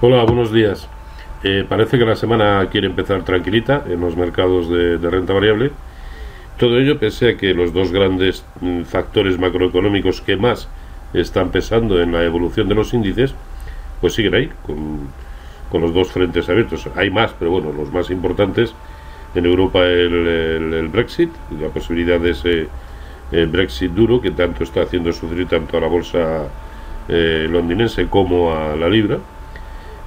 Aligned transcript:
Hola, 0.00 0.24
buenos 0.24 0.52
días. 0.52 0.88
Eh, 1.44 1.64
parece 1.66 1.98
que 1.98 2.04
la 2.04 2.16
semana 2.16 2.68
quiere 2.70 2.88
empezar 2.88 3.24
tranquilita 3.24 3.84
en 3.88 4.00
los 4.00 4.16
mercados 4.16 4.68
de, 4.68 4.98
renta 4.98 5.32
variable. 5.32 5.70
Todo 6.58 6.78
ello 6.78 6.98
pese 6.98 7.30
a 7.30 7.36
que 7.36 7.54
los 7.54 7.72
dos 7.72 7.92
grandes 7.92 8.44
mm, 8.60 8.82
factores 8.82 9.38
macroeconómicos 9.38 10.20
que 10.20 10.36
más 10.36 10.68
están 11.14 11.50
pesando 11.50 12.02
en 12.02 12.10
la 12.12 12.24
evolución 12.24 12.68
de 12.68 12.74
los 12.74 12.92
índices, 12.92 13.36
pues 14.00 14.14
siguen 14.14 14.34
ahí, 14.34 14.50
con, 14.66 15.80
los 15.80 15.94
dos 15.94 16.10
frentes 16.10 16.48
abiertos. 16.48 16.88
Hay 16.96 17.10
más, 17.10 17.32
pero 17.38 17.52
bueno, 17.52 17.72
los 17.72 17.92
más 17.92 18.10
importantes 18.10 18.74
en 19.36 19.46
Europa 19.46 19.84
el, 19.84 20.88
Brexit, 20.92 21.30
la 21.60 21.68
posibilidad 21.68 22.18
de 22.18 22.30
ese 22.30 22.66
eh, 23.30 23.46
Brexit 23.46 23.92
duro 23.92 24.20
que 24.20 24.32
tanto 24.32 24.64
está 24.64 24.82
haciendo 24.82 25.12
sufrir 25.12 25.46
tanto 25.46 25.78
a 25.78 25.80
la 25.80 25.86
bolsa 25.86 26.48
eh, 27.08 27.46
londinense 27.48 28.08
como 28.08 28.52
a 28.52 28.74
la 28.76 28.88
libra 28.88 29.18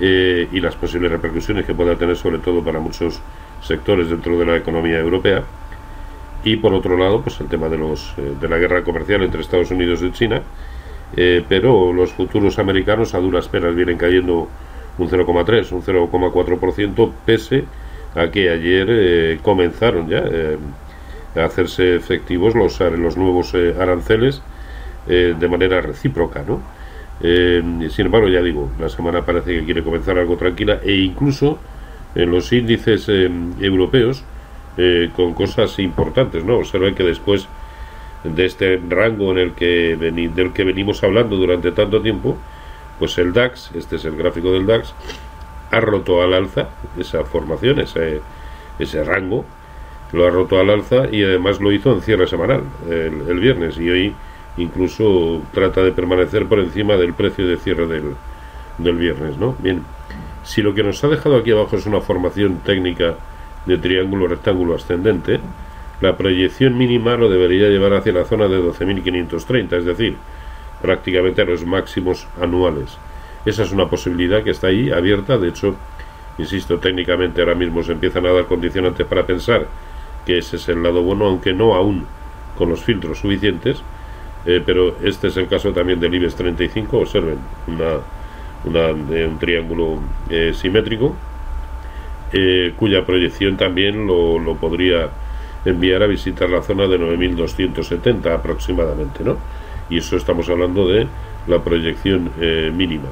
eh, 0.00 0.48
y 0.52 0.60
las 0.60 0.76
posibles 0.76 1.10
repercusiones 1.10 1.66
que 1.66 1.74
pueda 1.74 1.96
tener 1.96 2.16
sobre 2.16 2.38
todo 2.38 2.62
para 2.62 2.78
muchos 2.78 3.20
sectores 3.62 4.08
dentro 4.08 4.38
de 4.38 4.46
la 4.46 4.56
economía 4.56 4.98
europea 4.98 5.42
y 6.44 6.56
por 6.56 6.72
otro 6.72 6.96
lado 6.96 7.20
pues 7.22 7.40
el 7.40 7.48
tema 7.48 7.68
de 7.68 7.78
los 7.78 8.14
eh, 8.16 8.34
de 8.40 8.48
la 8.48 8.58
guerra 8.58 8.84
comercial 8.84 9.22
entre 9.22 9.40
Estados 9.40 9.70
Unidos 9.70 10.00
y 10.02 10.12
China 10.12 10.42
pero 11.48 11.90
los 11.94 12.12
futuros 12.12 12.58
americanos 12.58 13.14
a 13.14 13.18
duras 13.18 13.48
penas 13.48 13.74
vienen 13.74 13.96
cayendo 13.96 14.46
un 14.98 15.08
0,3 15.08 15.72
un 15.72 15.82
0,4% 15.82 17.12
pese 17.24 17.64
a 18.14 18.30
que 18.30 18.50
ayer 18.50 19.40
comenzaron 19.40 20.06
ya 20.06 20.22
a 21.34 21.44
hacerse 21.46 21.96
efectivos 21.96 22.54
los, 22.54 22.78
los 22.78 23.16
nuevos 23.16 23.54
aranceles 23.54 24.42
de 25.06 25.48
manera 25.48 25.80
recíproca 25.80 26.44
¿no? 26.46 26.60
Eh, 27.20 27.62
sin 27.90 28.06
embargo, 28.06 28.28
ya 28.28 28.42
digo, 28.42 28.70
la 28.78 28.88
semana 28.88 29.24
parece 29.24 29.58
que 29.58 29.64
quiere 29.64 29.82
comenzar 29.82 30.18
algo 30.18 30.36
tranquila 30.36 30.80
e 30.84 30.94
incluso 30.94 31.58
en 32.14 32.30
los 32.30 32.52
índices 32.52 33.08
eh, 33.08 33.28
europeos 33.60 34.24
eh, 34.76 35.10
con 35.14 35.34
cosas 35.34 35.78
importantes, 35.80 36.44
¿no? 36.44 36.56
Observen 36.56 36.94
que 36.94 37.02
después 37.02 37.48
de 38.24 38.44
este 38.44 38.80
rango 38.88 39.32
en 39.32 39.38
el 39.38 39.52
que 39.52 39.96
del 39.96 40.52
que 40.52 40.64
venimos 40.64 41.02
hablando 41.02 41.36
durante 41.36 41.72
tanto 41.72 42.00
tiempo, 42.00 42.36
pues 42.98 43.18
el 43.18 43.32
DAX, 43.32 43.70
este 43.74 43.96
es 43.96 44.04
el 44.04 44.16
gráfico 44.16 44.52
del 44.52 44.66
DAX, 44.66 44.94
ha 45.70 45.80
roto 45.80 46.22
al 46.22 46.34
alza 46.34 46.68
esa 46.98 47.24
formación, 47.24 47.80
ese, 47.80 48.20
ese 48.78 49.04
rango, 49.04 49.44
lo 50.12 50.26
ha 50.26 50.30
roto 50.30 50.58
al 50.58 50.70
alza 50.70 51.08
y 51.10 51.22
además 51.22 51.60
lo 51.60 51.70
hizo 51.70 51.92
en 51.92 52.00
cierre 52.00 52.26
semanal 52.26 52.62
el, 52.88 53.28
el 53.28 53.40
viernes 53.40 53.78
y 53.78 53.90
hoy 53.90 54.14
incluso 54.58 55.40
trata 55.52 55.82
de 55.82 55.92
permanecer 55.92 56.46
por 56.46 56.58
encima 56.58 56.96
del 56.96 57.14
precio 57.14 57.46
de 57.46 57.56
cierre 57.56 57.86
del, 57.86 58.14
del 58.78 58.96
viernes, 58.96 59.38
¿no? 59.38 59.54
Bien, 59.58 59.82
si 60.44 60.62
lo 60.62 60.74
que 60.74 60.82
nos 60.82 61.02
ha 61.04 61.08
dejado 61.08 61.36
aquí 61.36 61.50
abajo 61.50 61.76
es 61.76 61.86
una 61.86 62.00
formación 62.00 62.58
técnica 62.58 63.14
de 63.66 63.78
triángulo 63.78 64.28
rectángulo 64.28 64.74
ascendente, 64.74 65.40
la 66.00 66.16
proyección 66.16 66.78
mínima 66.78 67.16
lo 67.16 67.28
debería 67.28 67.68
llevar 67.68 67.94
hacia 67.94 68.12
la 68.12 68.24
zona 68.24 68.46
de 68.48 68.60
12.530, 68.60 69.72
es 69.78 69.84
decir, 69.84 70.16
prácticamente 70.80 71.42
a 71.42 71.44
los 71.44 71.64
máximos 71.64 72.26
anuales. 72.40 72.98
Esa 73.44 73.64
es 73.64 73.72
una 73.72 73.88
posibilidad 73.88 74.42
que 74.42 74.50
está 74.50 74.68
ahí 74.68 74.90
abierta, 74.90 75.38
de 75.38 75.48
hecho, 75.48 75.74
insisto, 76.38 76.78
técnicamente 76.78 77.40
ahora 77.40 77.54
mismo 77.54 77.82
se 77.82 77.92
empiezan 77.92 78.26
a 78.26 78.32
dar 78.32 78.46
condicionantes 78.46 79.06
para 79.06 79.26
pensar 79.26 79.66
que 80.24 80.38
ese 80.38 80.56
es 80.56 80.68
el 80.68 80.82
lado 80.82 81.02
bueno, 81.02 81.26
aunque 81.26 81.52
no 81.52 81.74
aún 81.74 82.06
con 82.56 82.68
los 82.68 82.82
filtros 82.82 83.18
suficientes, 83.18 83.82
eh, 84.46 84.62
pero 84.64 84.96
este 85.02 85.28
es 85.28 85.36
el 85.36 85.48
caso 85.48 85.72
también 85.72 86.00
del 86.00 86.14
IBEX 86.14 86.36
35, 86.36 86.98
observen, 86.98 87.38
una, 87.66 88.88
eh, 89.14 89.26
un 89.26 89.38
triángulo 89.38 89.98
eh, 90.30 90.52
simétrico, 90.54 91.14
cuya 92.76 93.06
proyección 93.06 93.56
también 93.56 94.06
lo, 94.06 94.38
lo, 94.38 94.54
podría 94.56 95.08
enviar 95.64 96.02
a 96.02 96.06
visitar 96.06 96.50
la 96.50 96.60
zona 96.60 96.86
de 96.86 97.00
9.270 97.00 98.34
aproximadamente, 98.34 99.24
¿no? 99.24 99.38
Y 99.88 99.96
eso 99.96 100.16
estamos 100.16 100.46
hablando 100.50 100.86
de 100.86 101.06
la 101.46 101.64
proyección 101.64 102.30
mínima. 102.76 103.08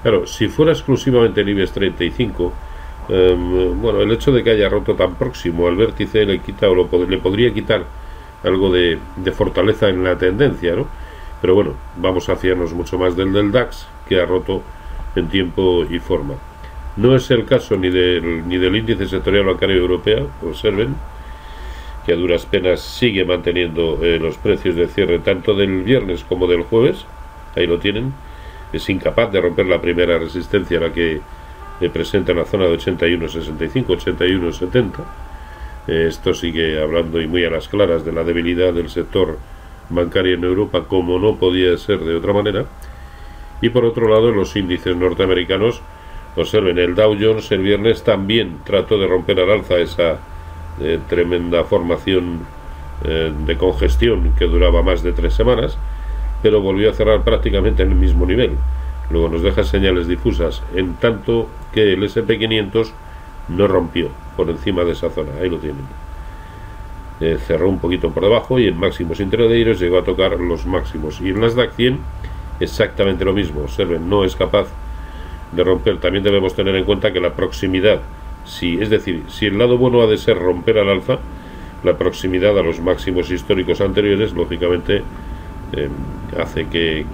Claro, 0.00 0.28
si 0.28 0.46
fuera 0.46 0.70
exclusivamente 0.70 1.40
el 1.40 1.48
IBEX 1.48 1.72
35, 1.72 2.52
em, 3.08 3.80
bueno, 3.82 4.00
el 4.02 4.12
hecho 4.12 4.30
de 4.30 4.44
que 4.44 4.50
haya 4.50 4.68
roto 4.68 4.94
tan 4.94 5.16
próximo 5.16 5.66
al 5.66 5.74
vértice 5.74 6.24
le 6.24 6.38
quita 6.38 6.70
o 6.70 6.74
lo, 6.76 7.06
le 7.06 7.18
podría 7.18 7.52
quitar 7.52 7.82
algo 8.46 8.72
de, 8.72 8.98
fortaleza 9.32 9.88
en 9.88 10.04
la 10.04 10.16
tendencia, 10.16 10.74
¿no? 10.74 10.86
Pero 11.40 11.54
bueno, 11.54 11.74
vamos 11.96 12.28
a 12.28 12.36
fiarnos 12.36 12.72
mucho 12.72 12.98
más 12.98 13.16
del 13.16 13.32
del 13.32 13.52
DAX, 13.52 13.86
que 14.08 14.20
ha 14.20 14.26
roto 14.26 14.62
en 15.14 15.28
tiempo 15.28 15.84
y 15.88 15.98
forma. 15.98 16.34
No 16.96 17.14
es 17.14 17.30
el 17.30 17.44
caso 17.44 17.76
ni 17.76 17.90
del, 17.90 18.48
ni 18.48 18.56
del 18.56 18.76
índice 18.76 19.06
sectorial 19.06 19.44
bancario 19.44 19.76
europeo, 19.76 20.30
observen, 20.42 20.94
que 22.06 22.12
a 22.12 22.16
duras 22.16 22.46
penas 22.46 22.80
sigue 22.80 23.24
manteniendo 23.24 23.98
eh, 24.02 24.18
los 24.18 24.38
precios 24.38 24.76
de 24.76 24.86
cierre 24.86 25.18
tanto 25.18 25.54
del 25.54 25.82
viernes 25.82 26.24
como 26.24 26.46
del 26.46 26.62
jueves, 26.62 27.04
ahí 27.54 27.66
lo 27.66 27.78
tienen, 27.78 28.14
es 28.72 28.88
incapaz 28.88 29.30
de 29.32 29.40
romper 29.40 29.66
la 29.66 29.80
primera 29.80 30.18
resistencia, 30.18 30.80
la 30.80 30.92
que 30.92 31.20
le 31.80 31.90
presenta 31.90 32.32
en 32.32 32.38
la 32.38 32.44
zona 32.44 32.66
de 32.66 32.78
81.65, 32.78 33.86
81.70 33.86 35.25
esto 35.86 36.34
sigue 36.34 36.80
hablando 36.82 37.20
y 37.20 37.26
muy 37.26 37.44
a 37.44 37.50
las 37.50 37.68
claras 37.68 38.04
de 38.04 38.12
la 38.12 38.24
debilidad 38.24 38.72
del 38.72 38.90
sector 38.90 39.38
bancario 39.88 40.34
en 40.34 40.44
Europa, 40.44 40.84
como 40.88 41.18
no 41.18 41.36
podía 41.36 41.76
ser 41.78 42.00
de 42.00 42.16
otra 42.16 42.32
manera. 42.32 42.64
Y 43.62 43.68
por 43.68 43.84
otro 43.84 44.08
lado, 44.08 44.32
los 44.32 44.54
índices 44.56 44.96
norteamericanos, 44.96 45.80
observen, 46.36 46.78
el 46.78 46.94
Dow 46.94 47.16
Jones 47.18 47.50
el 47.52 47.60
viernes 47.60 48.02
también 48.02 48.58
trató 48.64 48.98
de 48.98 49.06
romper 49.06 49.40
al 49.40 49.50
alza 49.50 49.76
esa 49.76 50.18
eh, 50.80 50.98
tremenda 51.08 51.64
formación 51.64 52.40
eh, 53.04 53.32
de 53.46 53.56
congestión 53.56 54.32
que 54.38 54.46
duraba 54.46 54.82
más 54.82 55.02
de 55.02 55.12
tres 55.12 55.34
semanas, 55.34 55.78
pero 56.42 56.60
volvió 56.60 56.90
a 56.90 56.94
cerrar 56.94 57.22
prácticamente 57.22 57.82
en 57.82 57.90
el 57.90 57.96
mismo 57.96 58.26
nivel. 58.26 58.56
Luego 59.10 59.28
nos 59.28 59.42
deja 59.42 59.62
señales 59.62 60.08
difusas, 60.08 60.62
en 60.74 60.94
tanto 60.94 61.48
que 61.72 61.92
el 61.92 62.02
SP500 62.02 62.90
no 63.48 63.66
rompió 63.66 64.10
por 64.36 64.50
encima 64.50 64.84
de 64.84 64.92
esa 64.92 65.10
zona, 65.10 65.32
ahí 65.40 65.48
lo 65.48 65.58
tienen. 65.58 65.84
Eh, 67.18 67.38
cerró 67.46 67.70
un 67.70 67.78
poquito 67.78 68.10
por 68.10 68.22
debajo 68.22 68.58
y 68.58 68.66
en 68.68 68.78
máximos 68.78 69.20
intradeiros 69.20 69.80
llegó 69.80 69.98
a 69.98 70.04
tocar 70.04 70.38
los 70.38 70.66
máximos. 70.66 71.20
Y 71.22 71.30
el 71.30 71.40
Nasdaq 71.40 71.72
100 71.72 71.98
exactamente 72.60 73.24
lo 73.24 73.32
mismo, 73.32 73.62
observen, 73.62 74.08
no 74.08 74.24
es 74.24 74.36
capaz 74.36 74.66
de 75.52 75.64
romper. 75.64 75.98
También 75.98 76.24
debemos 76.24 76.54
tener 76.54 76.76
en 76.76 76.84
cuenta 76.84 77.12
que 77.12 77.20
la 77.20 77.32
proximidad, 77.32 78.00
si, 78.44 78.78
es 78.80 78.90
decir, 78.90 79.24
si 79.28 79.46
el 79.46 79.58
lado 79.58 79.78
bueno 79.78 80.02
ha 80.02 80.06
de 80.06 80.18
ser 80.18 80.38
romper 80.38 80.78
al 80.78 80.90
alza, 80.90 81.18
la 81.84 81.96
proximidad 81.96 82.58
a 82.58 82.62
los 82.62 82.80
máximos 82.80 83.30
históricos 83.30 83.80
anteriores, 83.80 84.32
lógicamente, 84.32 85.02
eh, 85.72 85.88
hace 86.38 86.66
que, 86.66 87.06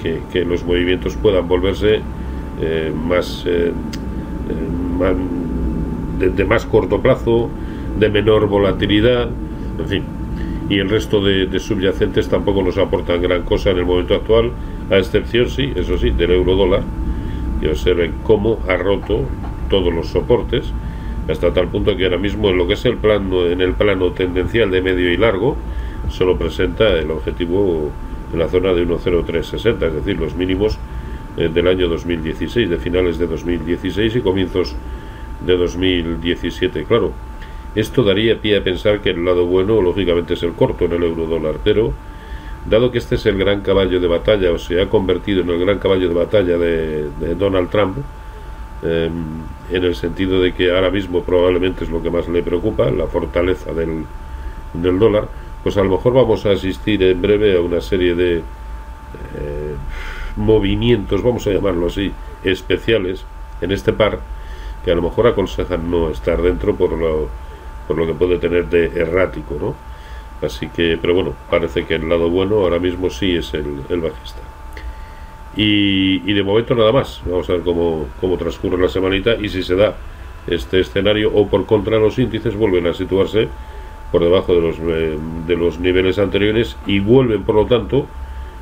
los 0.47 0.65
movimientos 0.65 1.17
puedan 1.17 1.47
volverse 1.47 2.01
eh, 2.61 2.93
más 2.95 3.45
de, 6.19 6.45
más 6.45 6.67
corto 6.67 7.01
plazo, 7.01 7.49
de 7.99 8.09
menor 8.09 8.49
volatilidad, 8.49 9.29
en 9.79 9.89
fin. 9.89 10.03
Y 10.69 10.79
el 10.79 10.89
resto 10.89 11.23
de, 11.23 11.59
subyacentes 11.59 12.29
tampoco 12.29 12.63
nos 12.63 12.79
aportan 12.79 13.21
gran 13.21 13.43
cosa 13.43 13.71
en 13.71 13.79
el 13.79 13.87
momento 13.87 14.15
actual, 14.15 14.53
a 14.91 14.99
excepción, 14.99 15.49
sí, 15.49 15.73
eso 15.75 15.99
sí, 15.99 16.11
del 16.11 16.33
euro 16.33 16.57
dólar, 16.57 16.83
que 17.61 17.69
observen 17.69 18.15
cómo 18.23 18.59
ha 18.69 18.77
roto 18.77 19.21
todos 19.69 19.93
los 19.93 20.09
soportes, 20.09 20.73
hasta 21.29 21.53
tal 21.53 21.69
punto 21.69 21.97
que 21.97 22.05
ahora 22.05 22.19
mismo 22.19 22.51
en 22.51 22.59
lo 22.59 22.67
que 22.67 22.75
es 22.75 22.85
el 22.85 22.97
plano, 22.97 23.47
en 23.47 23.61
el 23.61 23.75
plano 23.75 24.13
tendencial 24.13 24.71
de 24.71 24.83
medio 24.83 25.13
y 25.13 25.17
largo, 25.17 25.57
solo 26.09 26.37
presenta 26.37 26.89
el 26.99 27.11
objetivo 27.11 27.91
en 28.33 28.39
la 28.39 28.49
zona 28.49 28.73
de 28.73 28.87
1.0360, 28.87 29.87
es 29.87 29.95
decir, 29.95 30.19
los 30.19 30.35
mínimos 30.35 30.79
eh, 31.37 31.49
del 31.53 31.69
año 31.69 31.89
2016, 31.89 32.69
de 32.69 32.79
finales 32.79 33.19
de 33.19 33.27
2016 33.27 34.17
y 34.17 34.21
comienzos 34.21 34.75
de 35.47 35.57
2017. 35.57 36.85
Claro, 36.85 37.13
esto 37.75 38.03
daría 38.03 38.41
pie 38.41 38.59
a 38.59 38.65
pensar 38.65 39.01
que 39.01 39.11
el 39.11 39.25
lado 39.25 39.47
bueno, 39.47 39.81
lógicamente, 39.81 40.35
es 40.35 40.43
el 40.43 40.53
corto 40.53 40.85
en 40.85 40.93
el 40.93 41.03
euro 41.03 41.27
dólar, 41.27 41.57
pero 41.65 41.93
dado 42.69 42.93
que 42.93 42.99
este 42.99 43.17
es 43.17 43.27
el 43.27 43.39
gran 43.39 43.63
caballo 43.63 43.99
de 43.99 44.07
batalla, 44.07 44.53
o 44.53 44.59
se 44.59 44.81
ha 44.81 44.89
convertido 44.89 45.43
en 45.43 45.51
el 45.51 45.59
gran 45.59 45.79
caballo 45.79 46.09
de 46.09 46.15
batalla 46.15 46.59
de, 46.59 47.35
Donald 47.39 47.71
Trump, 47.71 47.99
em, 48.83 49.13
en 49.71 49.85
el 49.85 49.95
sentido 49.95 50.41
de 50.41 50.53
que 50.53 50.71
ahora 50.71 50.91
mismo 50.91 51.23
probablemente 51.23 51.85
es 51.85 51.91
lo 51.91 52.03
que 52.03 52.11
más 52.11 52.29
le 52.29 52.43
preocupa, 52.43 52.91
la 52.91 53.07
fortaleza 53.07 53.73
del, 53.73 54.05
del 54.75 54.99
dólar, 54.99 55.29
pues 55.63 55.77
a 55.77 55.83
lo 55.83 55.91
mejor 55.91 56.13
vamos 56.13 56.45
a 56.47 56.51
asistir 56.51 57.03
en 57.03 57.23
breve 57.23 57.57
a 57.57 57.61
una 57.61 57.81
serie 57.81 58.15
de 58.15 58.39
eh, 58.39 58.43
movimientos, 60.37 61.23
vamos 61.23 61.47
a 61.47 61.51
llamarlo 61.51 61.87
así, 61.87 62.13
especiales 62.45 63.25
en 63.61 63.73
este 63.73 63.93
par 63.93 64.21
que 64.85 64.93
a 64.93 64.95
lo 64.95 65.03
mejor 65.03 65.27
aconsejan 65.27 65.91
no 65.91 66.11
estar 66.11 66.41
dentro 66.43 66.75
por 66.75 66.93
lo, 66.93 67.29
por 67.87 67.97
lo 67.97 68.07
que 68.07 68.15
puede 68.15 68.39
tener 68.39 68.67
de 68.69 68.87
errático, 69.01 69.57
¿no? 69.61 69.75
Así 70.45 70.69
que, 70.69 70.99
pero 71.01 71.15
bueno, 71.15 71.35
parece 71.51 71.85
que 71.85 71.95
el 71.95 72.09
lado 72.09 72.29
bueno 72.29 72.57
ahora 72.57 72.81
mismo 72.81 73.11
sí 73.11 73.37
es 73.37 73.55
el, 73.55 74.01
bajista. 74.01 74.41
Y, 75.57 76.33
de 76.33 76.43
momento 76.43 76.75
nada 76.75 76.91
más. 76.91 77.23
Vamos 77.25 77.49
a 77.49 77.53
ver 77.53 77.63
cómo, 77.63 78.09
cómo 78.21 78.37
transcurre 78.37 78.81
la 78.81 78.89
semanita 78.89 79.37
y 79.37 79.49
si 79.49 79.63
se 79.63 79.77
da 79.77 79.95
este 80.47 80.81
escenario 80.81 81.33
o 81.33 81.47
por 81.47 81.67
contra 81.67 81.99
los 81.99 82.19
índices 82.19 82.57
vuelven 82.57 82.87
a 82.89 82.95
situarse 82.95 83.49
por 84.11 84.23
debajo 84.23 84.55
de 84.55 84.61
los, 84.61 84.77
eh, 84.79 85.19
de 85.47 85.57
los 85.57 85.79
niveles 85.79 86.19
anteriores 86.19 86.77
y 86.87 86.99
vuelven 86.99 87.45
por 87.45 87.55
lo 87.55 87.67
tanto 87.67 88.07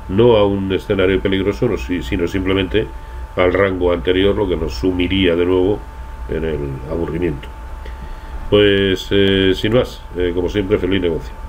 no 0.09 0.37
a 0.37 0.45
un 0.45 0.71
escenario 0.71 1.19
peligroso 1.19 1.67
sino 1.77 2.27
simplemente 2.27 2.87
al 3.35 3.53
rango 3.53 3.91
anterior 3.91 4.35
lo 4.35 4.47
que 4.47 4.55
nos 4.55 4.73
sumiría 4.75 5.35
de 5.35 5.45
nuevo 5.45 5.79
en 6.29 6.43
el 6.43 6.59
aburrimiento. 6.89 7.47
Pues 8.49 9.07
eh, 9.11 9.53
sin 9.55 9.73
más 9.73 10.01
eh, 10.17 10.31
como 10.35 10.49
siempre 10.49 10.77
feliz 10.77 11.01
negocio 11.01 11.40